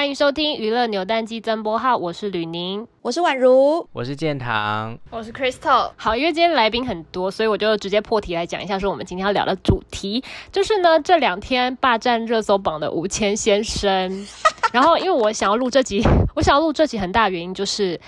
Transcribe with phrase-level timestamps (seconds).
[0.00, 5.92] 欢迎收听娱乐扭蛋机增播号，我是吕宁，我是宛如，我是建堂，我是 Crystal。
[5.94, 14.26] 好，因为今天来宾很多，所以我就直接破题来讲一下，说我们今天要聊的主题就是呢，这两天霸占热搜榜的吴谦先生。
[14.72, 16.02] 然后，因为我想要录这集，
[16.34, 18.00] 我想要录这集很大原因就是。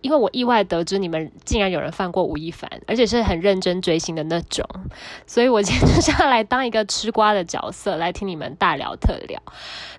[0.00, 4.64] 因为我意外得知你们竟然有人犯过吴亦凡，而且是很认真追星的那种，
[5.26, 9.40] 所以我今天就是要来当一个吃瓜的角色，来听你们大聊特聊。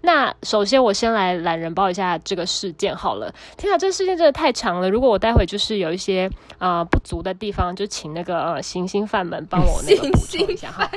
[0.01, 3.33] 那首先我先来懒人包一下这个事件好了。
[3.57, 10.89] 天啊，这个事件真的太长了，如果我待会就是有一些呃不足的地方，就请那个呃行星饭们帮我那个补充一下哈。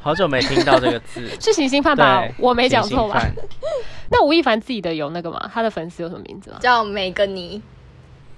[0.00, 2.26] 好久没听到这个字，是行星饭吧？
[2.38, 3.24] 我没讲错吧？
[4.10, 5.48] 那吴亦凡自己的有那个吗？
[5.54, 6.58] 他的粉丝有什么名字吗？
[6.60, 7.62] 叫梅根妮。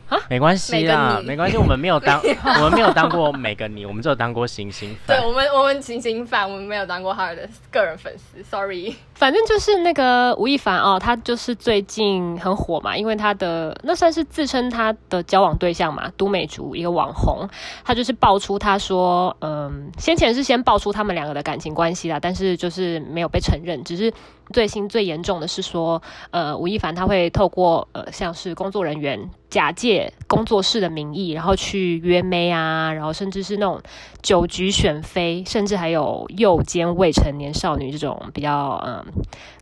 [0.09, 2.21] 啊，没关系啦，没关系，我们没有当，
[2.61, 5.17] 我们没有当过每个你，我们只有当过行星粉。
[5.17, 8.95] 对，我们，我们行星饭，我们没有当过他的个人粉丝，sorry。
[9.15, 17.49] 反正就是那个吴亦凡哦，他就是最近很火嘛，因为他的那算是自称他的交往对象嘛，都美竹一个网红，
[17.85, 24.13] 他就是爆出他说，嗯，先前是先爆出他们两个的感情关系啦，但是就是没有被承认，只是。
[24.53, 29.94] 最新最严重的是说，呃，吴亦凡他会透过呃，像是工作人员假借
[30.27, 33.81] 工作室的名义，然后去约妹啊，然后甚至是那种
[34.23, 39.05] 酒局选妃，甚至还有诱奸未成年少女这种比较嗯、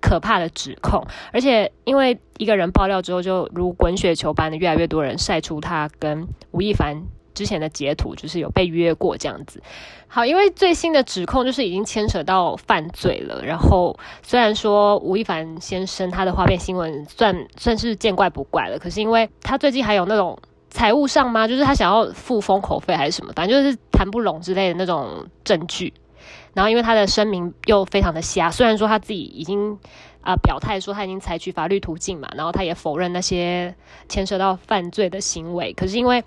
[0.00, 1.02] 可怕的指控。
[1.32, 7.02] 而且因为一个人爆料之后，就如滚雪球般的越来越多人晒出他跟吴亦凡
[7.34, 9.62] 之前的截图，就是有被约过这样子。
[10.06, 13.42] 好，因为最新的指控就是已经牵扯到犯罪了。
[13.42, 20.38] 然后虽然说吴亦凡先生他的花边新闻算算是见怪不怪了，可是因为他最近还有那种
[20.68, 21.48] 财务上吗？
[21.48, 25.94] 就是他想要付封口费还是什么，反正就是谈不拢之类的那种证据。
[26.52, 29.78] 然后因为他的声明又非常的瞎，虽然说他自己已经
[30.20, 33.74] 啊、表态说他已经采取法律途径嘛，然后他也否认那些
[34.10, 36.22] 牵涉到犯罪的行为，可是因为。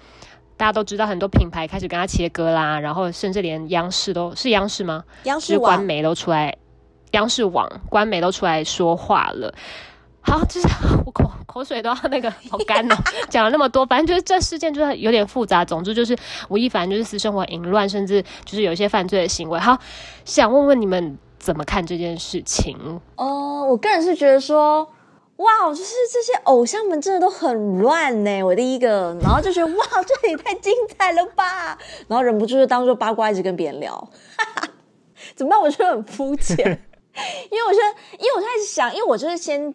[0.58, 5.04] 大家都知道，很多品牌开始跟他切割啦，然后甚至连央视都是央视吗？
[5.24, 6.56] 央视官媒都出来，
[7.12, 9.54] 央视网官媒都出来说话了。
[10.22, 10.68] 好，就是
[11.06, 12.96] 我口口水都要那个好干哦，
[13.30, 15.64] 讲了那么多，反正就是这事件就是有点复杂。
[15.64, 16.18] 总之就是
[16.50, 19.60] 吴亦凡就是私生活淫乱，甚至就是有一些犯罪的行为。
[19.60, 19.78] 好，
[20.24, 22.78] 想问问你们怎么看这件事情？
[23.18, 24.90] 哦、呃，我个人是觉得说。
[25.38, 29.86] 哇，就是这些偶像们真的都很乱呢，我第一个，然后就觉得 哇，
[30.22, 33.94] 这也太精彩了吧，然后忍不住就当做八卦一直跟别人聊，
[34.38, 34.70] 哈哈，
[35.36, 35.60] 怎么办？
[35.60, 36.58] 我觉得很肤浅，
[37.52, 39.74] 因为我觉得，因为我开始想，因为我就是先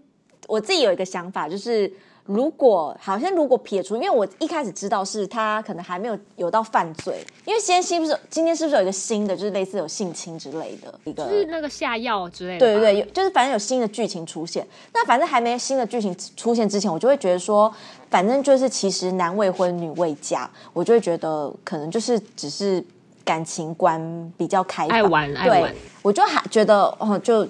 [0.49, 1.93] 我自己有一个想法，就是。
[2.33, 14.65] 如果好像如果撇除，因为我一开始知道是他可能还没有有到犯罪，因为现在是不是今天是不是有一个新的，就是类似有性侵之类的一个，就是那个下药之类的，对对对，就是反正有新的剧情出现。
[14.95, 17.73] 那反正还没新的剧情出现之前，我就会觉得说，
[18.09, 22.85] 反正就是其实男未婚女未嫁，我就会觉得可能就是只是
[23.25, 27.45] 感情观比较开放，爱玩爱玩，对，我就还觉得哦就。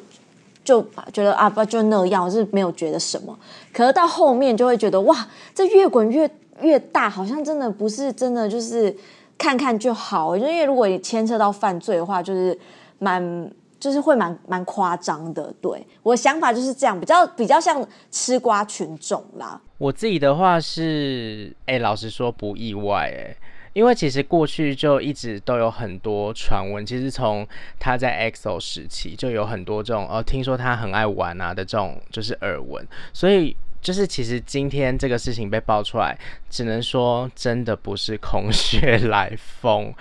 [0.71, 0.81] 就
[1.13, 3.37] 觉得啊，不就那样，是没有觉得什么。
[3.73, 8.97] 可是到后面就会觉得哇，这越滚越越大，好像真的不是真的，就是
[9.37, 10.37] 看看就好。
[10.37, 12.57] 因为如果你牵扯到犯罪的话，就是
[13.01, 15.53] 蛮就是会蛮蛮夸张的。
[15.61, 19.61] 对，我想法就是这样，比较比较像吃瓜群众啦。
[19.79, 23.37] 我自己的话是，哎，老实说不意外，哎。
[23.73, 27.47] 因为其实过去就一直都有很多传闻，其实从
[27.79, 36.17] 他在 EXO 时期就有很多这种哦，听说他很爱玩啊的这种就是耳闻，所以就是其实今天这个事情被爆出来，
[36.49, 39.93] 只能说真的不是空穴来风，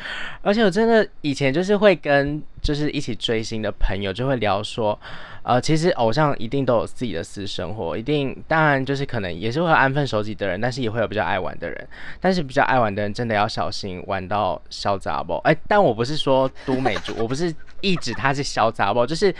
[0.41, 4.99] 而且我真的以前就是会跟就是一起追星的朋友就会聊说。
[5.41, 11.87] 呃，其实偶像一定都有自己的私生活，一定当然就是可能也是会安分守己的人，但是也会有比较爱玩的人。
[12.19, 15.37] 但是比较爱玩的人真的要小心玩到小杂包。
[15.45, 17.51] 哎，但我不是说都美竹， 我不是
[17.81, 19.33] 一指他是小杂包，就是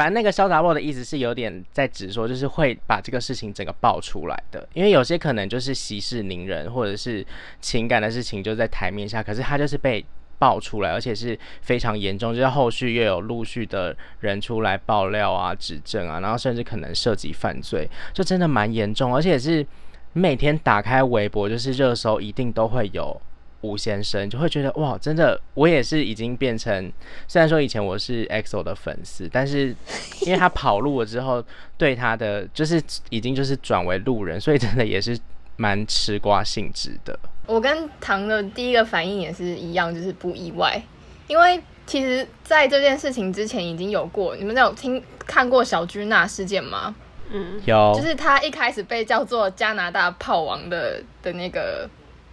[0.00, 4.66] 反正那个小杂包的意思是有点在指说，就是会把这个事情整个爆出来的。
[4.72, 7.22] 因为有些可能就是息事宁人，或者是
[7.60, 10.02] 情感的事情就在台面下，可是他就是被。
[10.38, 19.66] 爆出来，而且是非常严重，就是后续又有陆续的人出来爆料啊、指证啊，然后甚至可能涉及犯罪，就真的蛮严重，而且是
[20.14, 23.20] 每天打开微博，就是热搜一定都会有
[23.62, 26.92] 吴先生，就会觉得哇，真的，我也是已经变成，
[27.28, 29.74] 虽然说以前我是 EXO 的粉丝，但是
[30.22, 31.44] 因为他跑路了之后，
[31.76, 35.18] 对他的就是已经就是转为路人，所以真的也是
[35.56, 37.18] 蛮吃瓜性质的。
[37.46, 40.82] 我跟唐的第一个反应也是一样，就是不意外，
[41.26, 46.94] 因为其实在这件事情之前已经有过，你们有听看过小居娜事件吗？
[47.32, 51.88] 嗯，有，就是他一开始被叫做加拿大炮王的的那个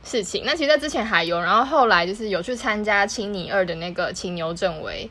[0.08, 0.44] 事情。
[0.46, 5.10] 那其实在之前还有，然后后来就是有去参加青你二的那个青牛正威，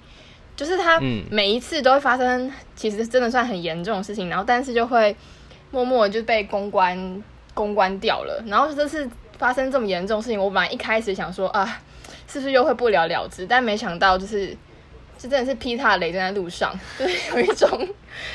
[0.56, 0.98] 就是他
[1.30, 5.14] 每一次都会发生，其实真的算很严重的事情，然后但是就会
[5.70, 7.22] 默默就被公关
[7.52, 8.42] 公关掉了。
[8.46, 9.06] 然后这次
[9.36, 11.80] 发生这么严重的事情，我本来一开始想说啊，
[12.26, 13.46] 是不是又会不了了之？
[13.46, 14.56] 但没想到就是。
[15.18, 17.88] 这真的是劈他的雷，正在路上， 就是有一种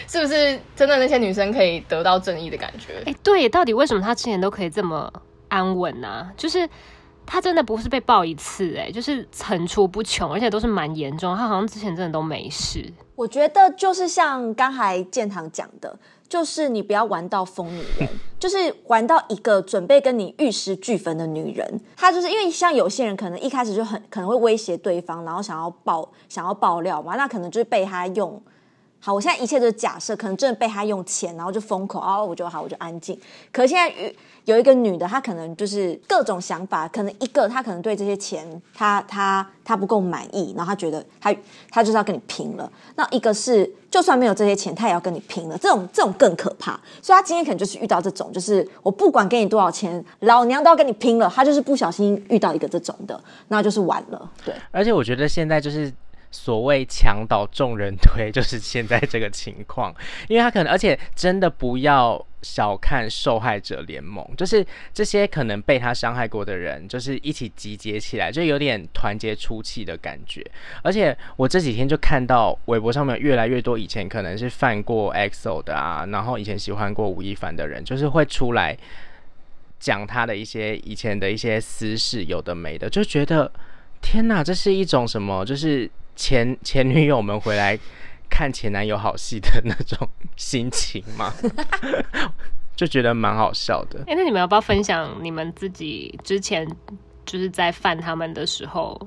[0.08, 2.94] 是不是真的那些女生可以得到正义的感觉？
[3.06, 5.14] 哎、欸，对，到底为什么他之前都可以这么
[5.52, 6.34] 安稳呐、啊？
[6.36, 6.68] 就是
[7.26, 11.38] 他真的不是被爆一次、欸，哎，就是层出不穷，而且都是蛮严重。
[11.38, 12.92] 他好像之前真的都没事。
[13.16, 15.98] 我觉得就是像刚才建堂讲的。
[16.32, 18.08] 就是你不要玩到疯女人，
[18.40, 21.82] 就是玩到一个准备跟你玉石俱焚的女人。
[21.98, 28.42] 她就是因为像有些人可能一开始就很可能会威胁对方，然后想要爆想要爆料嘛，那可能就是被他用。
[29.04, 33.20] 好，我现在一切都是假设，可能真的被他用钱，然后就封口，哦我就好，我就安静。
[33.52, 34.14] 可现在
[34.46, 41.36] 有一个女的，她可能就是各种想法，可能一个她可能对这些钱，她她她不够满意，然后她觉得她
[41.72, 42.72] 她就是要跟你拼了。
[42.96, 46.80] 那一个是就算没有这些钱，她也要跟你拼了，这种这种更可怕。
[47.02, 51.28] 所以她今天可能就是遇到这种，就是我不管给你多少钱，老娘都要跟你拼了。
[51.28, 54.32] 她就是不小心遇到一个这种的，那就是完了。
[54.46, 55.92] 对，而且我觉得现在就是。
[56.32, 59.94] 所谓墙倒众人推， 就是现在这个情况，
[60.30, 70.42] 因为他可能，而且真的不要小看受害者联盟，就是这些可能被他伤害过的人，就是一起集结起来，就有点团结出气的感觉。
[70.82, 78.76] 而且我这几天就看到微博上面越来越多以前可能是犯过 EXO 的啊，然后以前喜欢过吴亦凡的人，就是会出来
[79.80, 83.52] 讲他的一些以前的一些私事，有的没的，就觉得
[84.02, 85.44] 天哪，这是一种什么？
[85.44, 85.92] 就是。
[86.16, 87.78] 前前女友们回来
[88.30, 91.34] 看前男友好戏的那种心情吗？
[92.76, 94.00] 就觉得蛮好笑的。
[94.02, 96.68] 哎、欸，那你们要不要分享你们自己之前
[97.26, 99.00] 就是在犯他们的时候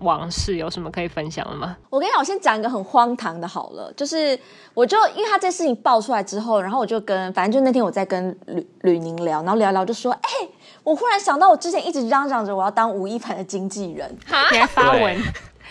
[0.00, 0.56] 往事？
[0.56, 1.76] 有什么可以分享的吗？
[1.88, 4.38] 我跟你讲，我先讲一个很荒唐的，好了，就是
[4.74, 10.50] 我就因为他这事情爆出来之后，然后我就跟反正就那天我在跟吕吕宁聊，然后聊聊就说，哎、欸，
[10.82, 14.14] 我忽然想到我之前一直嚷嚷着我要当吴亦凡的经纪人，
[14.50, 15.16] 你还发文。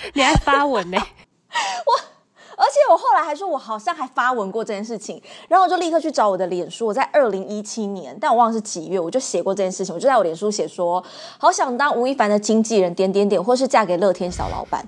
[0.14, 0.98] 你还发文呢？
[1.86, 1.92] 我，
[2.58, 6.88] 而且我后来还说，我好像还发文过这件事情，然后我就立刻去找我的脸书。
[6.88, 9.94] 我在二零一七年，但我忘了是几月，我就写过这件事情。
[9.94, 11.04] 我就在我脸书写说，
[11.38, 14.86] 好想当吴亦凡的经纪人，点点点，或是嫁给乐天小老板。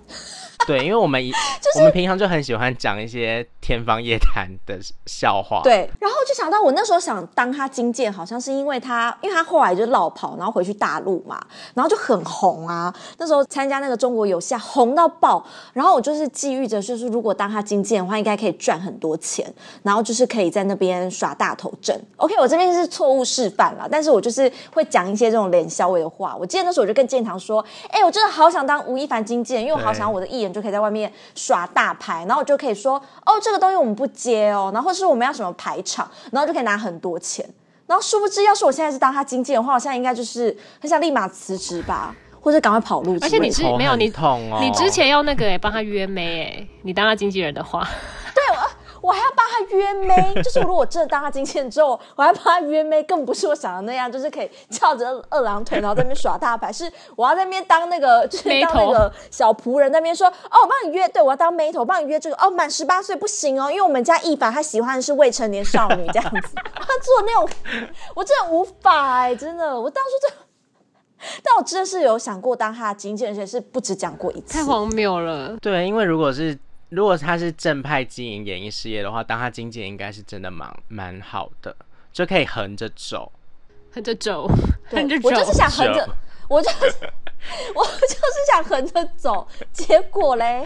[0.65, 1.31] 对，因为我们一、
[1.61, 5.61] 就是、我们平常就很喜欢讲一些天方夜谭的笑话。
[5.63, 11.43] 对，然后就想到我那时候想当他经纪，好像是因为他，因为他后来就落跑，然后回去大陆嘛，
[11.73, 12.93] 然后就很红啊。
[13.17, 19.45] 那时候参加那个中国有嘻红到爆，然后我就是觊觎着，就是如果当他经纪的话，应该可以赚很多钱，
[19.81, 21.99] 然后就是可以在那边耍大头阵。
[22.17, 26.35] OK，我这边是错误示范了，但是我就是会讲一些这种脸笑味的话。
[26.39, 30.52] 我记得那时候我就跟建堂说，哎、欸，我真的好想当吴亦凡经纪人，因为我好想我的艺人。
[30.53, 37.43] 就可以在外面耍大牌，然后我就可以说哦，这个东西我们不接哦，然后或是我们要什么排场，然后就可以拿很多钱。
[37.85, 43.17] 然后殊不知，要是我现在是当他经纪人的话，我现在应该就是很想立马辞职吧，或者赶快跑路。
[43.21, 47.85] 而且你是没有你捅哦，你之前要那个哎，帮他约妹哎，你当他经纪人的话，
[48.33, 48.69] 对我。
[49.03, 56.71] 我还要帮他约妹， 就是如果我真的当他经纪人之后，我还帮他约妹，更不是我想的那样，就是可以翘着二郎腿，然后在那边耍大牌。
[56.71, 66.55] 是我要在那边当那个， 就是当那个小仆人，那边说哦，我帮你约，对我要当妹头，帮你约这个哦，满十八岁不行哦，因为我们家一凡他喜欢的是未成年少女这样子。
[66.55, 67.49] 他做那种，
[68.15, 70.37] 我真的无法哎、欸，真的，我当初真，
[71.43, 75.57] 但我真的是有想过当他的经纪人，而且是不止讲过一次，太荒谬了。
[75.61, 76.57] 对，因为如果是。
[76.93, 81.75] 如果他是正派经营演艺事业的话，当他经纪人应该是真的蛮蛮好的，
[82.11, 83.31] 就可以横着走，
[83.91, 84.47] 横着走，
[84.85, 85.27] 横着走。
[85.27, 86.15] 我就是想横着，
[86.47, 86.77] 我就是
[87.73, 89.47] 我就是想横着走。
[89.71, 90.63] 结果嘞，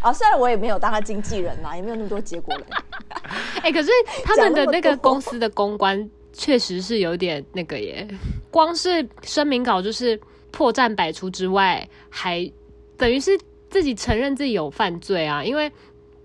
[0.00, 2.64] 啊，虽然我也没有当他经纪人啦，也没有那么多结果嘞。
[3.58, 3.90] 哎、欸，可是
[4.24, 8.06] 他们的那个公司的公关确实是有点那个耶，
[8.52, 10.16] 光是声明稿就是
[10.52, 12.48] 破绽百出之外，还
[12.96, 13.36] 等于是。
[13.76, 15.70] 自己承认自己有犯罪啊，因为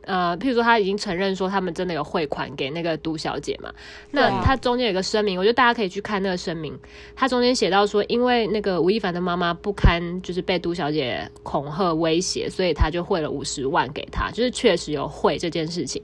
[0.06, 3.70] 呃，譬如说他已经承认说他们真的有汇款给那个杜小姐嘛，
[4.12, 6.80] 那他中间有个声明，我觉得大家可以去看那个声明，
[7.14, 16.02] 他中间写到说，因为那个吴亦凡的妈妈不堪就是被杜小姐恐吓威胁，所以他就汇了五十万给他，就是确实有汇这件事情。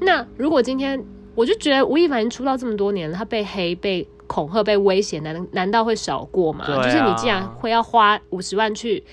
[0.00, 1.04] 那如果今天
[1.34, 6.64] 我就觉得吴亦凡出道这么多年了，他被黑、被恐吓、被威胁，难难道会少过吗？
[6.64, 9.04] 啊、就是你既然会要花五十万去。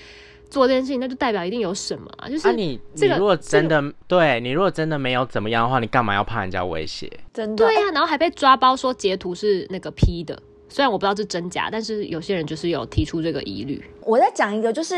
[0.50, 2.28] 做这件事情，那就代表一定有什么啊。
[2.28, 7.10] 就是、你，你如果真的、这个、对你如果真的没有怎么样的话，你干嘛要怕人家威胁？
[7.32, 13.84] 真的对呀、啊，然后还被抓包说截图是那个 P 的，虽然我不知道是真假，但是有些人就是有提出这个疑虑。
[14.02, 14.96] 我再讲一个，就是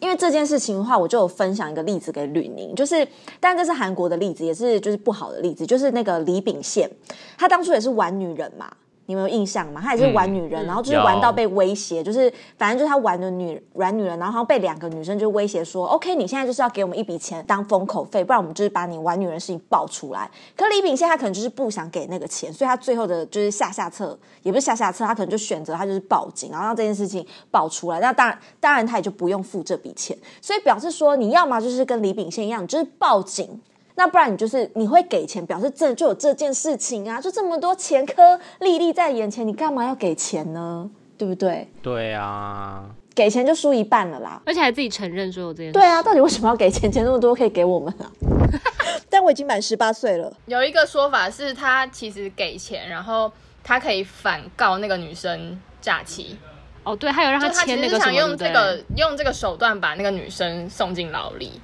[0.00, 3.06] 因为这件事情的话，我就有分享一个例子给吕宁，就是，
[3.40, 6.90] 但这是韩国的例子，也是就是不好的例子，就是那个李秉宪，
[7.38, 8.70] 他当初也是玩女人嘛。
[9.10, 9.80] 你们有印象吗？
[9.82, 27.98] 他也是玩女人，嗯、然后就是玩到被威胁，就是反正就是他玩的女软女人，然后好像被两个女生就威胁说：“OK，你现在就是要给我们一笔钱当封口费，不然我们就是把你玩女人的事情爆出来。”可李秉宪他可能就是不想给那个钱，所以他最后的就是下下策，也不是下下策，他可能就选择他就是报警，然后让这件事情爆出来。
[27.98, 33.60] 那当然，当然他也就不用付这笔钱，所以表示说你要么就是跟李秉宪一样，就是报警。
[33.94, 40.90] 那不然你就是你会给钱，表示这就有这件事情啊，就这么多前科历历在眼前，你干嘛要给钱呢？
[41.18, 41.70] 对不对？
[41.82, 45.72] 对啊，给钱就输一半了啦，而且还自己承认说有这件事。
[45.72, 46.90] 对啊，到底为什么要给钱？
[46.90, 48.10] 钱那么多可以给我们啊？
[49.10, 50.32] 但我已经满十八岁了。
[50.46, 53.30] 有一个说法是他其实给钱，然后
[53.62, 56.38] 他可以反告那个女生诈欺。
[56.84, 61.60] 哦，对，还有让他签那个什么，想用这个用这个手段把那个女生送进牢里。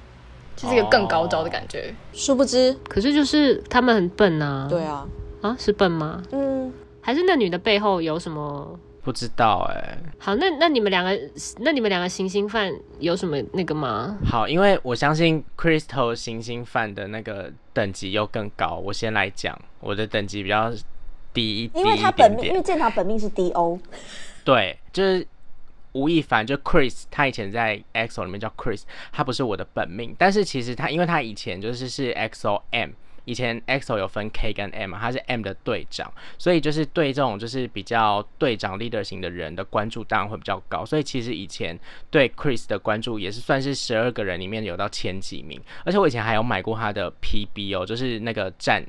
[0.57, 4.65] 就是一个更高招的感觉，殊不知，可是就是他们很笨呐。
[4.67, 5.07] 对啊，
[5.41, 6.23] 啊，是笨吗？
[6.31, 8.79] 嗯，还是那女的背后有什么？
[9.03, 9.97] 不知道哎、欸。
[10.17, 11.17] 好，那那你们两个，
[11.59, 14.17] 那你们两个行星犯有什么那个吗？
[14.25, 18.81] 好，因为我相信 Crystal 行星犯的那个等级又更高。
[18.83, 20.71] 我先来讲，我的等级比较
[21.31, 23.79] 低一点点，因为他本命，因为建棠本命是 DO。
[24.43, 25.27] 对，就是。
[25.93, 32.91] 吴亦凡就 Chris，他以前在 EXO 里面叫 Chris，他不是我的本命，但是其实他因为他以前就是是 EXO M，
[33.25, 41.77] 以前 EXO 有分 K 跟 M，他是 M 的队长，所以就是对这种就是比较队长 leader 型的人的关注当然会比较高，所以其实以前
[42.11, 48.85] 对 Chris 的关注也是算是十二个人里面有到前几名，而且我以前还有买过他的 PB 哦，就是那个战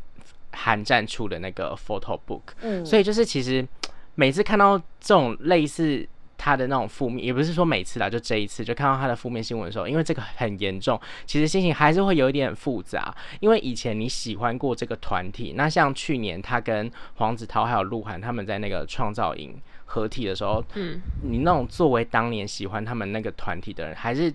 [0.52, 3.66] 韩战出的那个 photo book，嗯，所以就是其实
[4.14, 6.06] 每次看到这种类似。
[6.38, 13.12] 他的那种负面，也不是说每次啦，就这一次就看到他的负面新闻的时候，因为这个很严重，其实心情还是会有一点复杂。
[13.40, 24.32] 因为以前你喜欢过这个团体，那像去年他跟黄子韬还有鹿晗他们在那个创造营合体的时候，嗯，你那种作为当年喜欢他们那个团体的人，还是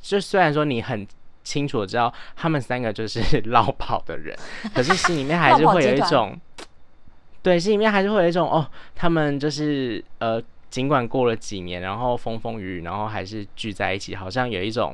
[0.00, 1.04] 就虽然说你很
[1.42, 4.38] 清楚的知道他们三个就是 落跑的人，
[4.72, 6.38] 可是心里面还是会有一种，
[7.42, 8.64] 对，心里面还是会有一种哦，
[8.94, 10.40] 他们就是呃。
[10.74, 14.92] 尽管过了几年，然后风风雨雨，然后还是聚在一起，好像有一种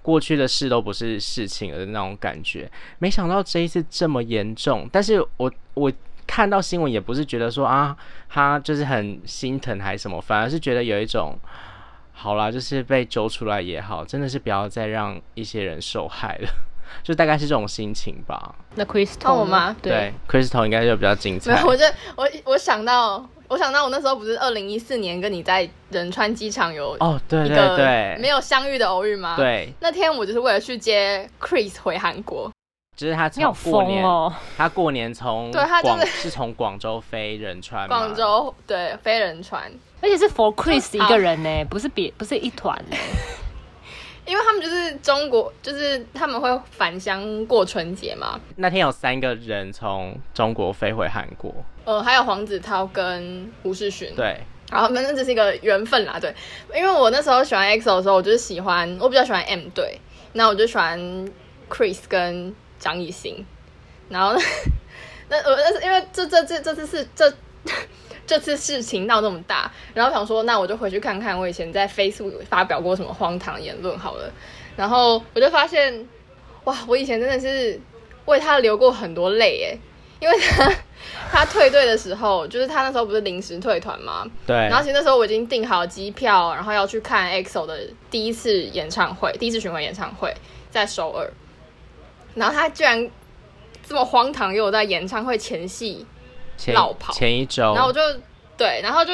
[0.00, 2.70] 过去的事都不是事情的那种感觉。
[3.00, 5.92] 没想到这一次这么严重，但是我我
[6.24, 7.96] 看到新闻也不是觉得说啊，
[8.28, 11.36] 他就是很心疼还是什么，反而是觉得有一种
[12.12, 16.48] 好啦，就是被揪出来也好，真的是不要再让一些人受害了，
[17.02, 18.54] 就大概是这种心情吧。
[18.74, 19.74] 那 Crystal 我吗？
[19.82, 21.52] 对，Crystal 应该就比较精彩。
[21.52, 21.84] 没有，我就
[22.16, 23.28] 我我想到。
[23.50, 29.36] 我想到我那时候不是二零一四年跟你在仁川机场有哦，对对对，没有相遇的偶遇吗？
[29.38, 32.52] 对，那天我就是为了去接 Chris 回韩国，
[32.94, 39.62] 就是他从过年，哦、他过年从对他就是是从广州飞仁川，广州对飞仁川，
[40.02, 42.96] 而且是 for Chris 一个人呢，不是别不是一团呢。
[44.28, 48.38] 因为他们就是中国，就是他们会返乡过春节嘛。
[48.56, 51.54] 那天有三个人从中国飞回韩国，
[51.84, 54.14] 呃，还有黄子韬跟胡世勋。
[54.14, 54.38] 对，
[54.70, 56.20] 然后反正这是一个缘分啦。
[56.20, 56.34] 对，
[56.74, 59.98] 因为我那时候喜欢 EXO 的时候，我就是喜欢，我比较喜欢 M 队，
[60.34, 61.00] 那我就喜欢
[61.70, 63.46] Chris 跟张艺兴。
[64.10, 64.38] 然后
[65.30, 67.32] 那我那是因为这这这这次是这。
[68.28, 74.30] 这次事情闹那么大，然后想说，那我就回去看看我以前在 Facebook 发表过什么荒唐言论好了。
[74.76, 76.06] 然后我就发现，
[76.64, 77.80] 哇，我以前真的是
[78.26, 79.78] 为他流过很多泪诶，
[80.20, 80.70] 因为他
[81.32, 84.26] 他退队的时候，就是他那时候不是临时退团吗？
[84.46, 84.54] 对。
[84.54, 87.80] 然后其实那时候我已经订好机票，然后要去看 EXO 的
[88.10, 90.34] 第一次演唱会，第一次巡回演唱会
[90.70, 91.32] 在首尔。
[92.34, 93.10] 然后他居然
[93.88, 96.06] 这么荒唐，又在演唱会前夕。
[96.74, 98.00] 落跑前一周，然后我就
[98.56, 99.12] 对，然后就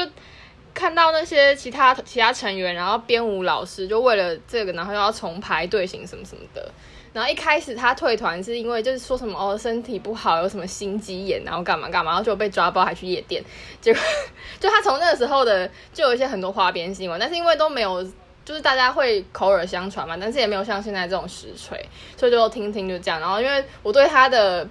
[0.73, 6.69] 看到那些其他其他成员，然后编舞老师就为了这个，然后又要重排队形什么什么的。
[7.13, 13.41] 然后一开始他退团是因为就是说什么哦身体不好，有什么心肌炎，然后干嘛干嘛，然后就被抓包还去夜店。
[13.81, 14.03] 结果
[14.59, 18.03] 就他从那个时候的就有一些很多花边新闻，但是因为都没有，
[18.45, 21.79] 就是大家会口耳相传嘛，但是也没有像现在这种实锤，
[22.17, 23.21] 所以就听听就这样。
[23.21, 24.67] 然后因为我对他的。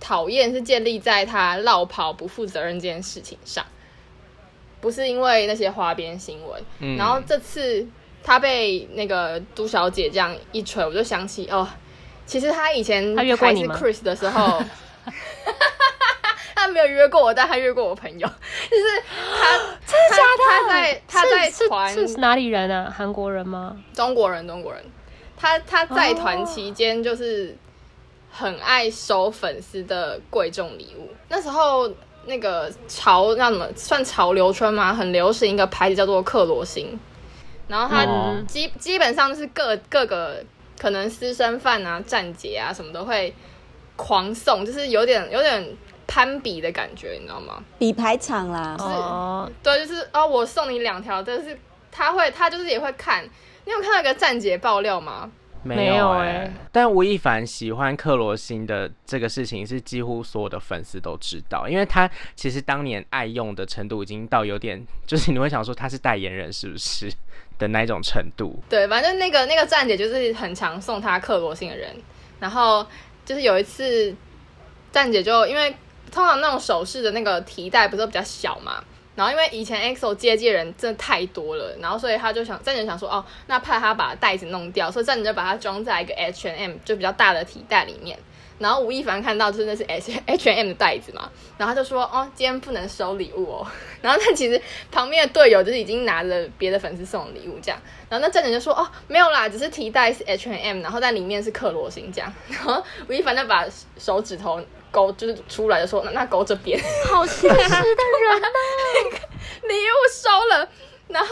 [0.00, 3.64] 讨厌是建立在他落跑不负责任这件事情上，
[4.80, 6.62] 不是因为那些花边新闻。
[6.78, 6.96] 嗯。
[6.96, 7.86] 然后这次
[8.22, 11.66] 他被那个都小姐这样一锤，我就想起哦，
[12.26, 14.62] 其实他以前还是 Chris 的时候，
[15.04, 15.12] 他，
[16.54, 19.02] 他没有约过我，但他约过我朋友，就是
[19.40, 20.42] 他， 真的假的？
[20.46, 22.92] 他在他在团是，是，是哪里人啊？
[22.94, 23.76] 韩国人吗？
[23.92, 24.84] 中国人，中国人。
[25.40, 27.56] 他他在团期间就是
[28.30, 31.90] 很爱收粉丝的贵重礼物，那时候。
[32.26, 34.92] 那个潮那什么算潮流圈吗？
[34.92, 36.98] 很流行一个牌子叫做克罗心，
[37.68, 38.04] 然后它
[38.46, 40.44] 基、嗯、基本上是各各个
[40.78, 43.34] 可能私生饭啊、站姐啊什么都会
[43.96, 45.74] 狂送，就是有点有点
[46.06, 47.62] 攀比的感觉，你知道吗？
[47.78, 51.58] 比排场啦，是哦，对，就是哦，我送你两条，但是
[51.90, 53.24] 他会他就是也会看，
[53.64, 55.30] 你有看到一个站姐爆料吗？
[55.76, 67.12] 没有哎、欸，但吴亦凡喜欢克罗心的这个事情是几乎所有的粉丝都知道，因为他其实当年爱用的程度已经到有点，就是你会想说他是代言人是不是
[67.58, 68.62] 的那种程度。
[68.68, 71.96] 对，反正那个那个站姐就是很常送他克罗心的人，
[72.40, 72.86] 然后
[73.24, 74.14] 就是有一次
[74.92, 75.74] 站姐就因为
[76.10, 78.82] 通常那种首饰的那个提袋不是都比较小嘛。
[79.18, 88.16] 然后因为以前 EXO 接机人真的太多了，然后所以他就想站姐想说哦，那怕他把袋子弄掉，所以站姐就把它装在一个 H&M 就比较大的提袋里面。
[88.60, 93.66] 然后吴亦凡看到就是那是 H H&M 的袋子嘛，然后他就说哦，今天不能收礼物哦。
[94.00, 94.60] 然后他其实
[94.92, 102.32] 旁边的队友就是已经拿了别的粉丝送的礼物这样，然后那站姐就说哦，没有啦，只是提袋是 H&M，然后在里面是克罗心这样。
[102.48, 103.66] 然后吴亦凡就把
[103.98, 104.60] 手指头。
[104.90, 106.80] 勾就是出来的时候，那那勾这边，
[107.10, 108.48] 好现实的人啊！
[109.62, 110.68] 礼物收了，
[111.08, 111.28] 然后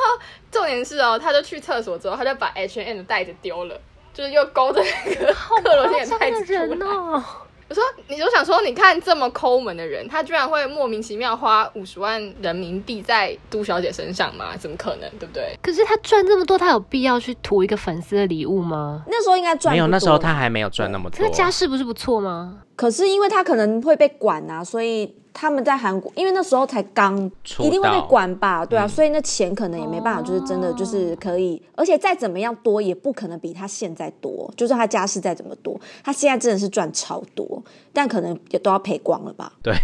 [0.51, 3.81] 重点是哦，他就去厕所之后，他就把 H&M 的袋子丢了，
[4.13, 7.23] 就是又勾着那个克罗心的袋子出来。
[7.69, 14.57] 我说，你就想说，你看这么抠门的人，他居然会莫名其妙花五十万人民币在杜小姐身上吗？
[14.57, 15.59] 怎么可能，对不对？
[15.61, 19.03] 可是他赚这么多，他有必要去图一个粉丝的礼物吗？
[19.09, 21.19] 那时候应该赚没有，那时候他还没有赚那么多。
[21.19, 22.59] 他家世不是不错吗？
[22.77, 25.17] 可是因为他可能会被管啊，所以。
[25.39, 27.15] 他们在韩国，因为那时候才刚，
[27.59, 34.51] 一定会被管吧，对啊，嗯、所以那钱可能也没办法，就是真的就是可以，哦、而且再怎么样多，也不可能比他现在多。
[34.57, 39.53] 就算他家世再怎么多，他现在真的是赚超多，但可能也都要赔光了吧？
[39.63, 39.75] 对，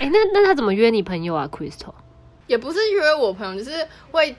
[0.00, 1.94] 哎、欸，那那他怎么约你朋友啊，Crystal？
[2.48, 4.34] 也不是约我朋友，就是会，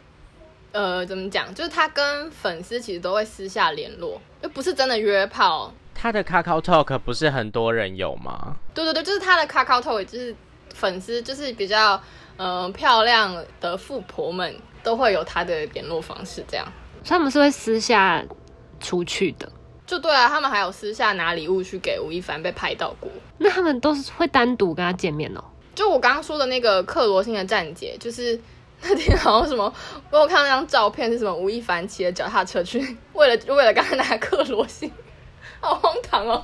[0.74, 1.56] 呃，怎么讲？
[1.56, 5.72] 就是他跟粉丝其实都会私下联络，又不是真的约炮。
[5.96, 8.58] 他的 Kakao Talk 不是很多人有吗？
[8.74, 10.36] 对对对，就是他的 Kakao Talk，就是。
[10.80, 12.02] 粉丝就是比较
[12.38, 16.66] 嗯、呃、漂亮的富婆们都会有他的联络方式，这样。
[17.04, 18.24] 他们是会私下
[18.80, 19.52] 出去的，
[19.86, 23.10] 就对啊，他们还有私下拿礼物去给吴亦凡，被拍到过。
[23.38, 25.44] 那他们都是会单独跟他见面哦。
[25.76, 28.40] 就我刚刚说的那个克罗心的站姐，就是
[28.82, 29.74] 那天好像什么，
[30.12, 34.90] 我有看到那张照片是什么，吴亦凡骑着脚踏车去，为了为了刚刚拿克罗心，
[35.62, 36.44] 好荒唐哦。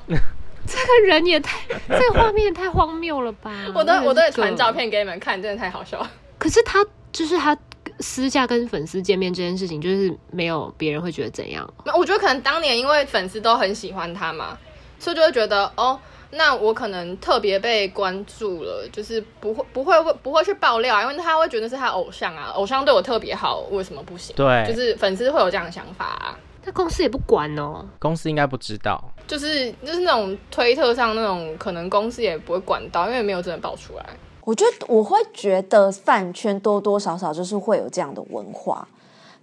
[0.76, 1.58] 这个人也太，
[1.90, 3.52] 这个画面也太荒谬了吧！
[3.74, 6.12] 我都我都会传照片给你们看，真的太好笑了。
[6.38, 7.58] 可是他就是他
[8.00, 11.68] 私下跟粉丝见面这件事情，就是没有别人会觉得怎样？
[11.98, 14.58] 我觉得可能当年因为粉丝都很喜欢他嘛，
[15.00, 15.98] 所以就会觉得哦，
[16.32, 24.36] 那我可能特别被关注了，就是不会不会不会去爆料，啊因为他会觉得是他偶像啊，偶像对我特别好，为什么不行？
[24.36, 26.38] 对，就是粉丝会有这样的想法啊。
[26.66, 29.02] 那公司也不管哦，公司应该不知道。
[29.28, 34.06] 就是就是那种推特上那种，可能公司也不会管到，因为没有真的爆出来。
[34.44, 38.88] 我觉得我会觉得饭圈多多少少就是会有这样的文化，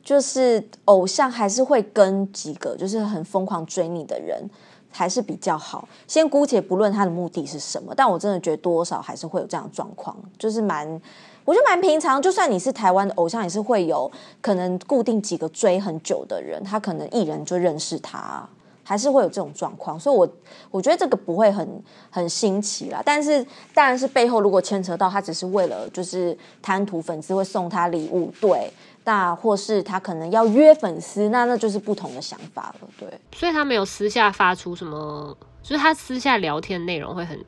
[0.05, 4.49] 就是偶像还是会跟几个就是很疯狂追你的人
[4.93, 5.89] 还是比较好。
[6.07, 11.01] 先姑且不论他的目的是什么，但我真的觉得多少还是会有这样的状况，就是蛮
[11.45, 12.21] 我觉得蛮平常。
[12.21, 18.49] 就算你是台湾的偶像，也是会有可能固定几个追很久的人，他可能艺人就认识他。
[18.85, 20.33] 还是会有这种状况，所以我，我
[20.73, 23.01] 我觉得这个不会很很新奇啦。
[23.05, 28.71] 但是，当然是背后如果牵扯到他只是为了就是贪图粉丝会送他礼物，对，
[29.05, 33.09] 那或是他可能要约粉丝，那那就是不同的想法了，对。
[33.33, 37.39] 所以他没有私下发出什么，就是他私下聊天内容会很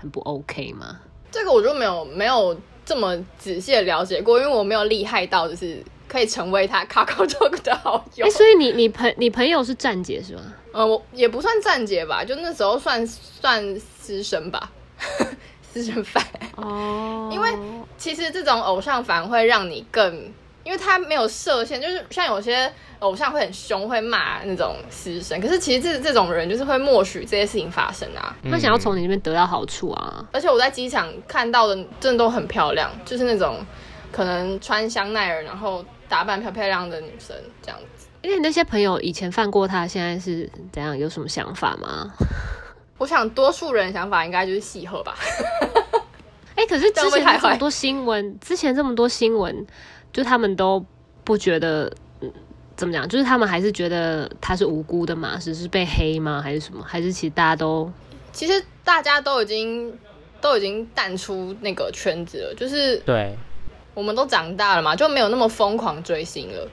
[0.00, 0.98] 很不 OK 吗？
[1.30, 5.82] 这个我就没有没有这么仔细的了解过，因为我没有厉害到就是。
[6.06, 8.24] 可以成为他 c a c o Talk 的好友。
[8.24, 10.42] 哎、欸，所以你你朋你朋友是站姐是吗？
[10.72, 14.70] 嗯，我也不算站姐吧，就那时候算算私生吧，
[15.72, 16.22] 私生饭。
[16.56, 17.28] 哦。
[17.32, 17.50] 因为
[17.98, 20.30] 其实这种偶像反而会让你更，
[20.64, 25.40] 因为他没有设限，就是像有些偶像会很凶，会骂那种私生。
[25.40, 30.26] 可是其实这这种人就是会默许这些事情发生啊，他想要从你那边得到好处啊。
[30.32, 33.64] 而且我在机场看到的真的都很漂亮，就是那种。
[34.12, 38.06] 可能穿香奈儿，然后打扮漂漂亮的女生这样子。
[38.22, 40.96] 因为那些朋友以前犯过他，现在是怎样？
[40.96, 42.14] 有什么想法吗？
[42.96, 45.16] 我想多数人的想法应该就是戏喝吧。
[46.54, 49.66] 哎、欸，可是之前这么多新闻，之前这么多新闻，
[50.14, 50.82] 就他们都
[51.24, 52.32] 不觉得，嗯，
[52.76, 53.06] 怎么讲？
[53.06, 55.36] 就是他们还是觉得他是无辜的嘛？
[55.38, 56.40] 只是被黑吗？
[56.40, 56.82] 还是什么？
[56.82, 57.92] 还是其实大家都，
[58.32, 59.92] 其实大家都已经
[60.40, 63.36] 都已经淡出那个圈子了，就是对，
[63.92, 66.66] 我们都长大了嘛，就没有那么疯狂追星了。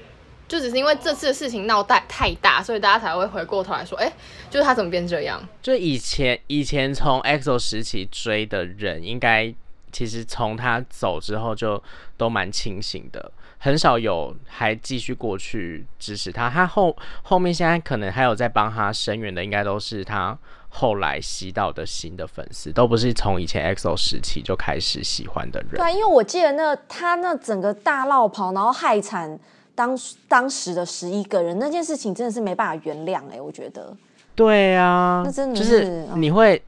[0.48, 4.14] 就只是因为这次的事情闹大太大，所以大家才会回过头来说，哎、欸，
[4.50, 5.42] 就是他怎么变这样？
[5.62, 9.54] 就以前以前从 EXO 时期追的人，应该
[9.92, 11.82] 其实从他走之后就
[12.18, 16.50] 都蛮清醒的，很少有还继续过去支持他。
[16.50, 20.38] 他后后面现在可能还有在帮他声援的，应该都是他
[20.70, 25.72] 后来吸到的新的粉丝，都不是从以前 EXO 时期就开始喜欢的人。
[25.72, 29.40] 对、啊，因为我记得那他那整个大落跑，然后害惨。
[29.74, 33.96] 当当时的十一个人那件事情真的是没办法原谅哎、欸，我觉得。
[34.36, 36.62] 对啊，那真的是就是你会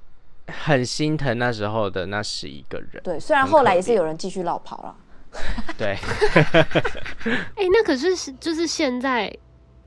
[0.47, 3.01] 很心疼那时候的那十一个人。
[3.03, 4.95] 对，虽然后来也是有人继续绕跑了。
[5.77, 5.97] 对。
[7.55, 9.31] 哎、欸，那可是是就是现在。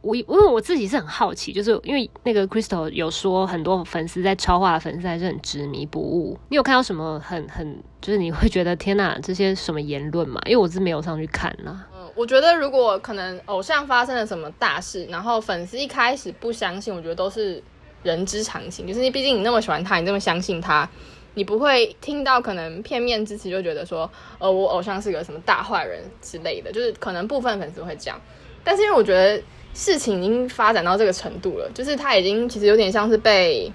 [0.03, 6.39] 我因为我自己是很好奇，就是因为那个 Crystal 有说很多粉丝在超话的粉丝还是很执迷不悟。
[6.49, 10.41] 你有看到什么很很就是你会觉得天哪，这些什么言论嘛？
[10.45, 11.89] 因为我是没有上去看啦。
[11.93, 17.61] 嗯，我觉得如果可能偶像发生了什么大事，然后粉丝一开始不相信，我觉得都是
[18.03, 18.87] 人之常情。
[18.87, 20.89] 就是你毕竟你那么喜欢他，你这么相信他，
[21.35, 26.73] 你不会听到可能片面之词就觉得说，呃，我偶像是个什么大坏人之类的。
[26.73, 28.21] 就是可能部分粉丝会这样，
[28.63, 29.43] 但是因为我觉得。
[29.79, 33.71] 事情已经发展到这个程度了，就是他已经其实有点像是被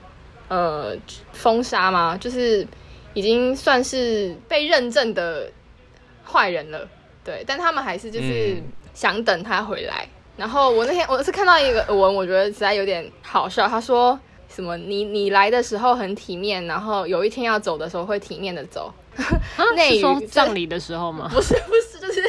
[0.47, 0.97] 呃
[1.31, 2.17] 封杀吗？
[2.19, 2.67] 就是
[3.13, 5.47] 已经算是被认证的
[6.25, 6.89] 坏人了，
[7.23, 7.43] 对。
[7.45, 8.57] 但他们还是就是
[8.95, 10.03] 想等他回来。
[10.03, 13.67] 嗯、然后我那天我是看到一个文，我觉得实在有点好笑。
[13.67, 14.75] 他说什么？
[14.75, 18.91] 你你来的时候很体面，然后有一天要走的时候会体面的走。
[19.75, 21.29] 那说葬礼的时候吗？
[21.31, 22.23] 不是不是，就是。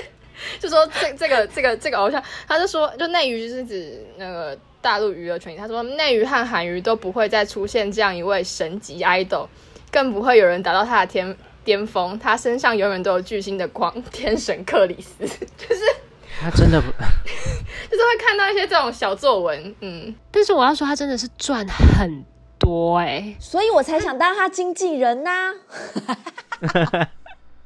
[0.61, 5.57] 就说这这个这个这个偶像，他就说，就内娱就是指那个大陆娱乐圈。
[5.57, 9.47] 他说内娱和韩娱都不会再出现这样一位神级 idol，
[9.91, 12.19] 更不会有人达到他的天巅峰。
[12.19, 15.25] 他身上永远都有巨星的光，天神克里斯，
[15.57, 15.81] 就是
[16.43, 19.75] 他真的不， 就是会看到一些这种小作文。
[19.81, 22.25] 嗯，但是我要说，他真的是赚很
[22.59, 26.19] 多哎、欸，所以我才想当他经纪人呐、啊。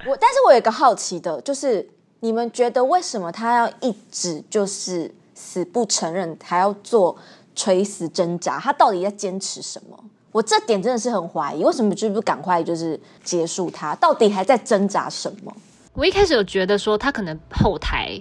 [0.07, 1.89] 我，但是我有一个好奇的，就是。
[2.21, 7.17] 你们觉得为什么他要一直就是死不承认，还要做
[7.55, 8.59] 垂死挣扎？
[8.59, 9.97] 他到底在坚持什么？
[10.33, 11.63] 我这点真的是很怀疑。
[11.63, 13.95] 为什么就不赶快就是结束他？
[13.97, 15.55] 到底还在挣扎什么？
[15.93, 18.19] 我一开始有觉得说他可能后台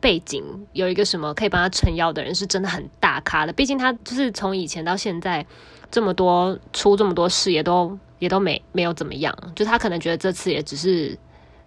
[0.00, 3.52] 背景有一个什么可以帮他撑腰的人，是真的很大咖的。
[3.52, 5.46] 毕竟他就是从以前到现在
[5.90, 9.36] 这么多出这么多事，也都也都没没有怎么样。
[9.54, 11.16] 就他可能觉得这次也只是。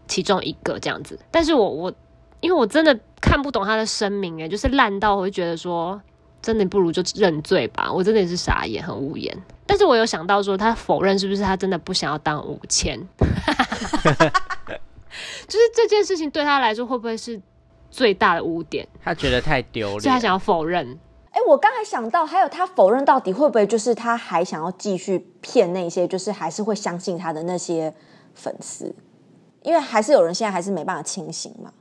[0.07, 1.93] 其中一个这样子，但是我我
[2.41, 6.01] 因为我真的看不懂他的声明诶，就是烂到我会觉得说，
[6.41, 7.89] 真的不如就认罪吧。
[7.89, 9.33] 我真的也是傻眼，很无言。
[9.65, 12.99] 但是我有想到说，他否认是不是他真的不想要当五千？
[15.47, 17.41] 就是这件事情对他来说会不会是
[17.91, 18.87] 最大的污点？
[19.03, 20.97] 他觉得太丢脸，所以他想要否认。
[21.31, 27.93] 哎，我刚才想到，还有他否认到底会不会就是他还想要继续骗那些，就是还是会相信他的那些
[28.33, 28.95] 粉丝？
[29.63, 31.71] 因为还是有人现在还是没办法清醒嘛。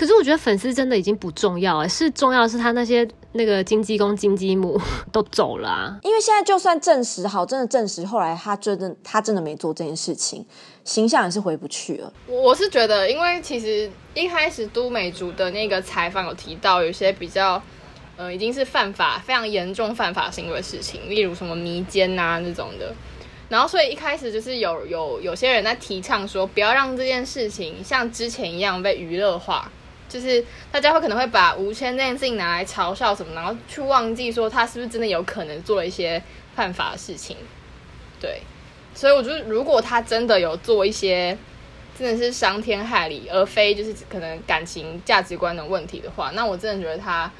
[0.00, 4.80] 可是我觉得粉丝真的已经不重要了，是重要的是他那些那个金鸡公、金鸡母
[5.12, 5.98] 都走了啊。
[6.02, 10.46] 因为现在就算证实好，真的证实后来他真的他真的没做这件事情，
[10.84, 12.10] 形象也是回不去了。
[12.26, 17.62] 我是觉得，因为其实一开始都美竹的那个采访有提到，有些比较
[18.16, 22.90] 呃已经是犯法、非常严重犯法行为的事情，例如什么迷奸啊那种的。
[23.50, 29.70] 然后，所以一开始就是有有有些人在提倡说，不要让这件事情像之前一样被娱乐化，
[30.10, 36.22] 就是大家会可能会把吴谦这件事情拿来嘲笑什么，然后去忘记说他是不是真的有可能做一些
[36.54, 37.36] 犯法的事情。
[38.20, 38.42] 对，
[38.94, 41.38] 所以我觉得如果他真的有做一些
[41.98, 47.30] 真的是伤天害理，而非就是可能感情价值观的问题的话，那我真的觉得他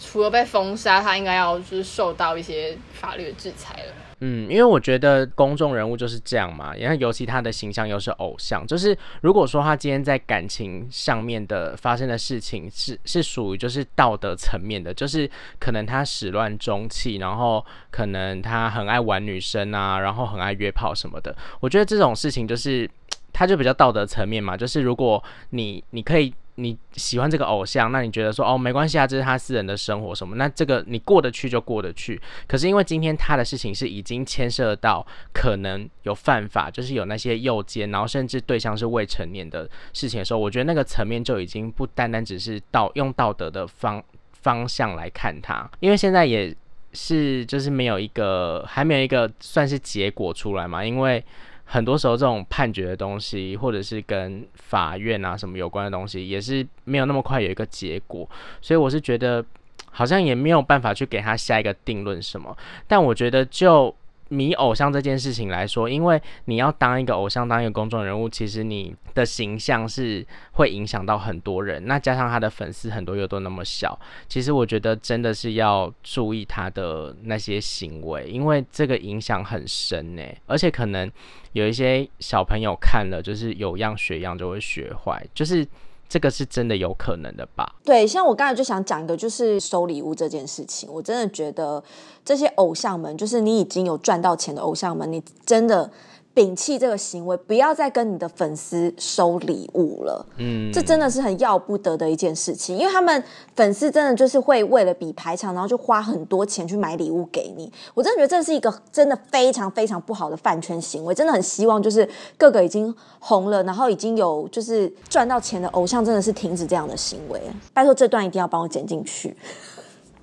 [0.00, 3.94] 除了被封杀，他应该要就是受到一些法律的制裁了。
[4.24, 22.88] 嗯，因为我觉得公众人物就是这样嘛，然后尤其他的形象又是偶像，就是如果说他今天在感情上面的发生的事情是是属于就是道德层面的，就是可能他始乱终弃，然后可能他很爱玩女生啊，然后很爱约炮什么的，我觉得这种事情就是
[23.32, 26.32] 他就比较道德层面嘛，就是如果你你可以。
[26.62, 32.20] 你喜欢这个偶像，那你觉得说哦没关系啊，这是他私人的生活什么，那这个你过得去就过得去。
[32.46, 46.54] 可是因为今天他的事情是已经牵涉到可能有犯法，就是有那些诱奸，然后甚至对象是未成年的事情的时候，我觉得那个层面就已经不单单只是道用道德的方方向来看他，因为现在也
[46.92, 51.24] 是就是没有一个还没有一个算是结果出来嘛，因为。
[51.64, 58.28] 很多时候，这种判决的东西，或者是跟法院啊什么有关的东西，也是没有那么快有一个结果，
[58.60, 59.44] 所以我是觉得
[59.90, 62.56] 好像也没有办法去给他下一个定论什么。
[62.86, 63.94] 但我觉得就。
[64.32, 71.86] 迷偶像这件事情来说，因为你要当一个偶像，当一个公众人物，其实你的形象是会影响到很多人。
[71.86, 80.22] 那加上他的粉丝很多又都那么小，其实我觉得真的是要注意他的那些行为，因为这个影响很深呢。
[80.46, 81.10] 而且可能
[81.52, 85.66] 有一些小朋友看了，就是有样学样，就会学坏，就是。
[86.12, 87.76] 这个是真的有可能的吧？
[87.82, 91.82] 对，像我刚才就想讲一个，就是收礼物这件事情，我真的觉得
[92.22, 95.90] 这些偶像们，就是你已经有赚到钱的偶像们，你真的。
[96.34, 100.26] 摒弃这个行为，不要再跟你的粉丝收礼物了。
[100.38, 103.22] 嗯，这真的是很要不得的一件事情，因为他们
[103.54, 107.70] 粉丝真的就是会为了比排场，然后就花很多钱去买礼物给你。
[107.92, 111.14] 我真的觉得这是一个真的非常非常不好的饭圈行为。
[111.14, 117.38] 真的很希望就是各个已经红了，然后已经有就是赚到钱的偶像，真的是停止这样的行为。
[117.74, 119.36] 拜托，这段一定要帮我剪进去。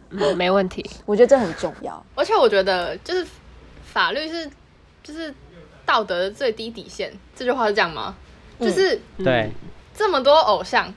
[0.10, 0.84] 嗯，没问题。
[1.06, 3.24] 我觉得这很重要，而且我觉得就是
[3.84, 4.50] 法律是
[5.04, 5.32] 就是。
[5.90, 8.16] 道德的最低底线，这句话是这样吗？
[8.60, 9.50] 嗯、就是对
[9.96, 10.94] 这么多偶像，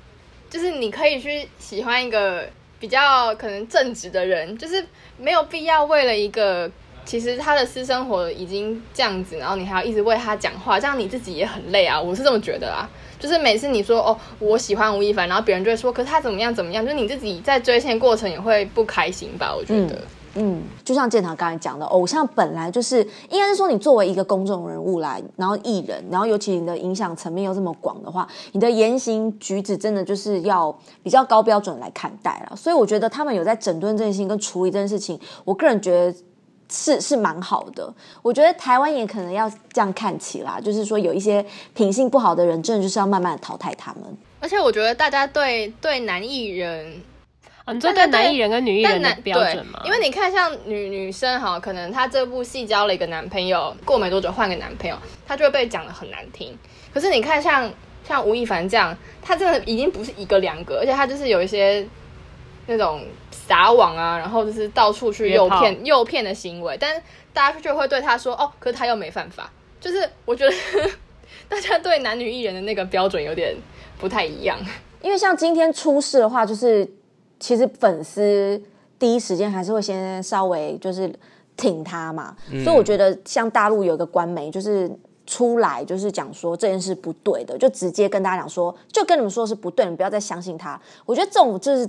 [0.51, 2.47] 就是你可以去喜欢一个
[2.79, 4.85] 比较可能正直的人，就是
[5.17, 6.71] 没有必要为了一个
[7.07, 11.99] 其实他的私生活已经这样子，然后你还要一直为他讲话，这样你自己也很累啊。
[11.99, 12.87] 我是这么觉得啊。
[13.19, 19.55] 就是每次你说哦，我喜欢吴亦凡，然后别人就会说，可是他怎么样怎么样，就是你自己在追星过程也会不开心吧？
[19.55, 19.95] 我觉得。
[19.95, 32.57] 嗯嗯，就像建堂刚才讲的，偶像本来就是应该是说，你作为一个公众人物来，然后艺人，然后尤其你的影响层面又这么广的话，你的言行举止真的就是要比较高标准来看待了。
[32.57, 36.19] 所以我觉得他们有在整顿这件事情跟处理这件事情，我个人觉得
[36.71, 37.93] 是是蛮好的。
[38.23, 44.03] 我觉得台湾也可能要这样看起来，就是说有一些品性不好的人，真的就是要慢慢的淘汰他们。
[44.41, 47.03] 而且我觉得大家对对男艺人。
[47.65, 49.81] 啊，你说对男艺人跟女艺人的标准吗？
[49.85, 54.97] 因为你看，像女女生哈，可能她这部戏交了一个男朋友，过没多久换个男朋友，
[55.27, 56.57] 她就会被讲的很难听。
[56.93, 57.73] 可是你看像，像
[58.05, 61.87] 像吴亦凡这样，他真的已经不是一个两个，而且他就是有一些
[62.67, 67.01] 那种撒网啊，然后就是到处去诱骗诱骗的行为，但是
[67.33, 69.49] 大家就会对他说哦，可是他又没犯法。
[69.81, 70.53] 就是我觉得
[71.49, 73.55] 大家对男女艺人的那个标准有点
[74.01, 74.59] 不太一样。
[75.01, 76.91] 因为像今天出事的话，就是。
[77.43, 78.63] 其实粉丝
[79.01, 81.13] 第一时间还是会先稍微就是
[81.57, 84.89] 挺他嘛，嗯、所以我觉得像大陆有一个官媒就是
[85.27, 90.81] 出来就是讲说这件事不对的，就直接跟大家讲说，就跟你们说是不对，你们不要再相信他。
[91.05, 91.85] 我觉得这种就是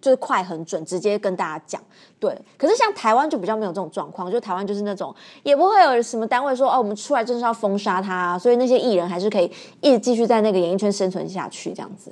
[0.00, 1.80] 就是快很准，直接跟大家讲。
[2.18, 9.48] 对，可是像台湾就比较没有这种状况，就台湾就是那种也不会有什么单位说哦，我们出来就是要封杀他，所以那些艺人还是可以
[9.80, 12.10] 一直继续在那个演艺圈生存下去这样子。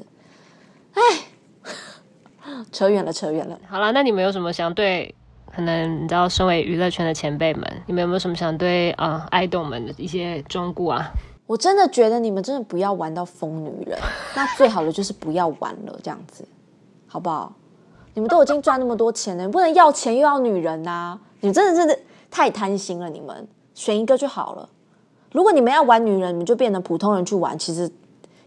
[0.92, 1.02] 哎。
[2.72, 3.58] 扯远了，扯远了。
[3.68, 5.14] 好了，那你们有什么想对？
[5.50, 11.10] 可能你知道，身为娱乐圈的前辈们，你们有没有什么想对啊、呃、爱豆们的一些忠告啊？
[11.46, 13.98] 我真的觉得你们真的不要玩到疯女人，
[14.36, 16.46] 那最好的就是不要玩了，这样子，
[17.06, 17.54] 好不好？
[18.14, 21.20] 你们都已经赚那么多钱了，你不能要钱又要女人呐、啊！
[21.40, 21.98] 你们真的真的
[22.30, 24.68] 太贪心了，你们选一个就好了。
[25.32, 27.90] 如果你们要玩女人，你们就变成普通人去玩，其实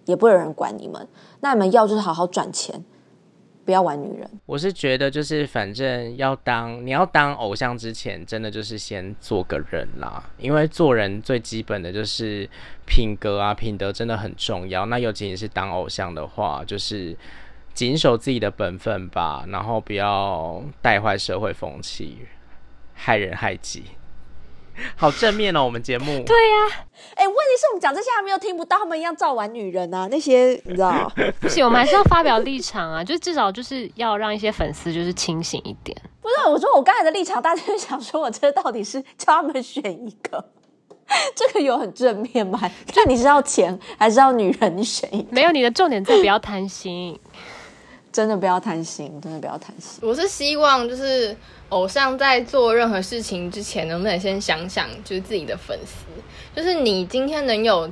[0.05, 1.07] 也不会有人管你们。
[1.39, 2.85] 那你们要就是好好赚钱。
[3.63, 12.49] 不要玩女人，我是觉得就是反正要当你要当偶像之前，真的就是先做个人啦，因为做人最基本的就是
[12.85, 14.85] 品格啊，品德真的很重要。
[14.87, 17.15] 那尤其你是当偶像的话，就是
[17.73, 22.17] 谨守自己的本分吧，然后不要带坏社会风气，
[22.93, 23.83] 害人害己。
[24.95, 26.05] 好正面哦，我们节目。
[26.25, 31.11] 对呀、啊，哎、欸，问题是我们讲这些还没有听不到，他们一样照玩女人啊，那些你知道？
[31.39, 35.95] 不行，我们还是要发表立场啊，就至少就是要让一些粉丝就是清醒一点。
[36.21, 40.43] 不是，我说我刚才的立场，大家就想说我这到底是叫他们选一个，
[41.35, 42.59] 这个有很正面吗？
[42.91, 44.75] 就你是要钱还是要女人？
[44.77, 45.27] 你选一个。
[45.31, 47.19] 没有，你的重点在不要贪心，
[48.11, 49.99] 真的不要贪心，真的不要贪心。
[50.01, 51.35] 我是希望就是。
[51.71, 56.05] 偶像在做任何事情之前，能不能先想想，就是自己的粉丝，
[56.53, 57.89] 就是你今天能有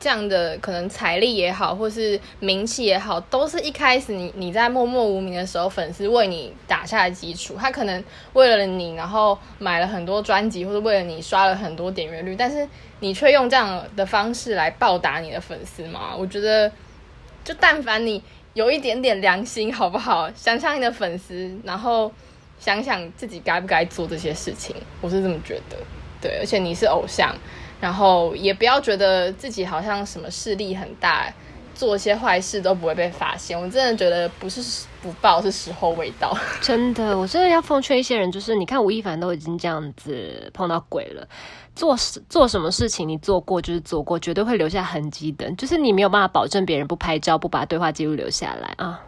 [0.00, 7.54] 这样的可能财力也好，或是名气也好，都是一开始你你在默默无名的时候，粉丝为你打下的基础。
[7.56, 12.66] 他可能为了你，然后买了很多专辑，或者为了你刷了很多点阅率，但是
[12.98, 16.16] 你却用这样的方式来报答你的粉丝吗？
[16.18, 16.72] 我觉得，
[17.44, 18.20] 就但凡你
[18.54, 20.28] 有一点点良心，好不好？
[20.34, 22.10] 想想你的粉丝，然后
[22.60, 25.76] 想想自己该不该做这些事情，我是这么觉得。
[26.20, 27.34] 对，而且你是偶像。
[27.80, 31.32] 然后也不要觉得自己好像什么势力很大，
[31.74, 33.58] 做一些坏事都不会被发现。
[33.58, 36.36] 我真的觉得不是不报，是时候未到。
[36.60, 41.26] 真的，我真的要奉劝一些人，就是你看吴亦凡都已经这样子碰到鬼了，
[41.74, 41.96] 做
[42.28, 45.50] 做什么事情你做过就是做过，绝对会留下痕迹的。
[45.52, 49.00] 就是你没有办法保证别人不拍照，不把对话记录留下来啊。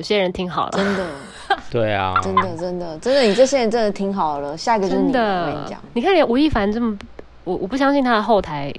[0.00, 1.06] 有些人听好了，真的，
[1.70, 5.12] 对啊，真的真的真的，你这些人真的听好了，下一个就是你。
[5.12, 6.96] 真的，我跟你讲，你看连吴亦凡这么。
[7.44, 8.72] 我我不相信他的后台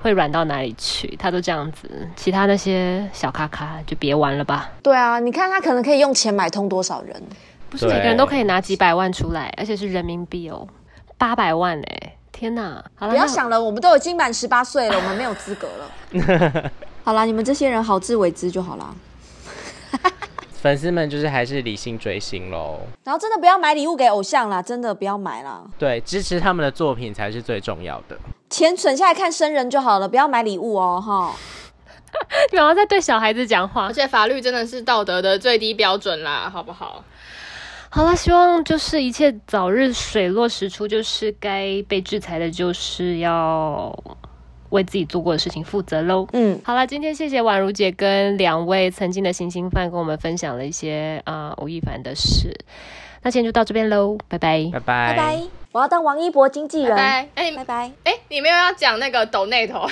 [0.00, 4.70] 会软到哪里去，他都这样子，其他那些小咖咖就别玩了吧。
[4.82, 7.22] 对啊，你看他可能可以用钱买通多少人，
[7.70, 10.68] 不是每个人都可以拿几百万出来，而且是人民币哦，
[11.16, 12.84] 八百万哎，天哪！
[12.96, 16.70] 好了，不要想了，我们都已经满十八岁了，我们没有资格了。
[17.02, 18.94] 好啦，你们这些人好自为之就好啦。
[20.60, 25.64] 粉丝们就是还是理性追星喽，然后真的不要买礼物给偶像啦，真的不要买啦。
[25.78, 28.18] 对，支持他们的作品才是最重要的。
[28.50, 31.34] 钱存下来看生人就好了，不要买礼物哦，哈。
[32.52, 37.02] 你好像在对小孩子讲话，而且法律真的是道德的最低标准啦，好不好？
[37.88, 43.90] 好了，希望就是一切早日水落石出，就是该被制裁的，就是要。
[44.70, 46.26] 为自己做过的事情负责喽。
[46.32, 52.56] 嗯，好了，今天谢谢宛如姐跟两位曾经的行星饭跟我们分享了一些啊吴亦凡的事。
[53.22, 55.40] 那今天就到这边喽，拜拜，拜拜，拜拜。
[55.72, 57.92] 我要当王一博经纪人，哎，拜拜。
[58.04, 59.86] 哎，你没有要讲那个抖内头。